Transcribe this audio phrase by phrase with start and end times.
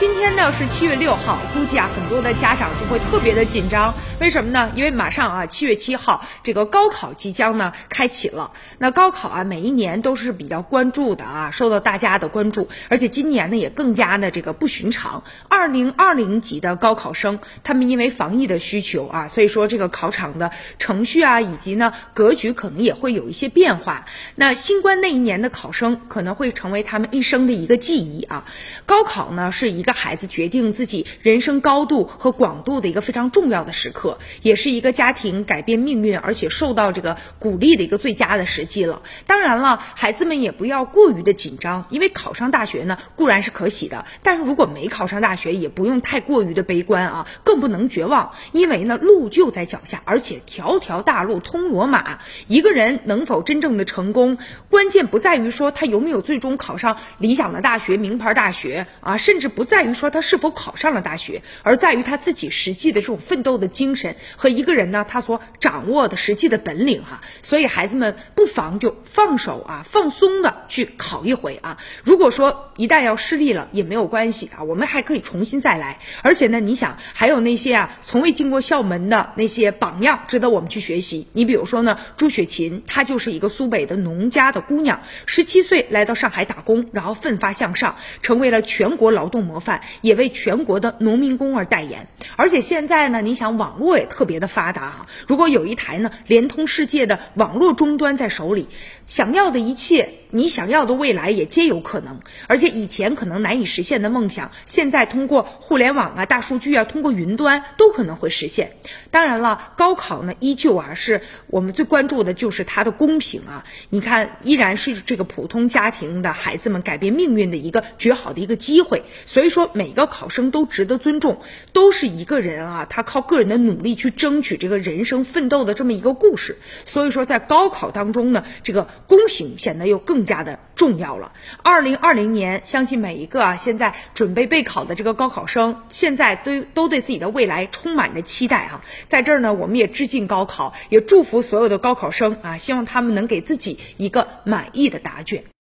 [0.00, 4.72] 今天呢是七月六号，估计啊很多的家长就会特别的紧张，为什么呢？
[4.74, 8.50] 因为马上啊七月七号这个高考即将呢开启了。
[8.78, 15.22] 那高考啊每一年都是比较关注的啊，受到大家的关注，而且今年呢也更加的这个不寻常。
[15.50, 24.06] 二零二零级的高考生，他们因为防疫的需求啊，所以说这个考场的程序啊以及呢格局可能也会有一些变化。
[24.34, 28.46] 那新冠那一年的考生可能会成为他们一生的一个记忆啊。
[28.86, 29.89] 高考呢是一个。
[29.92, 39.02] 孩子决定自己人生高度和广度的一个非常重要的时刻，也是一个家庭改变命运而且受到这个鼓励的一个最佳的时机了。
[39.26, 52.20] 当然了，孩子们也不要过于的紧张，因为考上大学呢固然是可喜的，但是如果没考上大学，也不用太过于的悲观啊，更不能绝望，因为呢路就在脚下，而且条条大路通罗马。
[52.46, 59.79] 一个人能否真正的成功，关键不在于说他有没有最终考上理想的大学、名牌大学啊，甚至不在。
[59.80, 67.22] 在于说他是否考上了大学，而在于他自己实际的这种奋斗的精神和一个人呢他所掌握的实际的本领哈。
[67.40, 71.78] 所以孩子们不妨就放手啊，放松的去考一回啊。
[72.04, 75.98] 如果说一旦要失利了也没有关系啊，我们还可以重新再来。
[76.20, 81.26] 而且呢，你想还有那些啊从未进过校门的那些榜样值得我们去学习。
[81.32, 89.69] 你比如说呢，朱雪琴，她就是一个苏北的农家的姑娘，十七岁来到上海打工，然后奋发向上，成为了全国劳动模范。
[90.00, 95.06] 也为全国的农民工而代言，而且现在呢，你想网络也特别的发达哈。
[95.26, 98.68] 如果有一台呢联通世界的网络终端在手里，
[99.06, 102.20] 想要的一切，你想要的未来也皆有可能。
[102.46, 108.76] 而且以前可能难以实现的梦想，现在通过互联网啊、大数据啊、通过云端都可能会实现。
[109.10, 113.64] 当然了，高考呢依旧啊是我们最关注的就是它的公平啊。
[113.88, 119.02] 你看，依然是这个普通家庭的孩子们改变命运的一个绝好的一个机会。
[119.26, 119.70] 所以说。
[119.72, 121.40] 每个考生都值得尊重，
[121.72, 126.58] 都是一个人啊，他靠个人的努力去争取这个人生奋斗的这么一个故事。
[126.84, 131.32] 所以说，在高考当中呢，这个公平显得又更更加的重要了。
[131.62, 138.84] 二零二零年，相信每一个啊现在准备备考的这个高考生，现在对都对自己的未来充满着期待啊。
[139.06, 145.42] 在这儿呢，我们也致敬高考，也祝福所有的高考生啊，希望他们能给自己一个满意的答卷。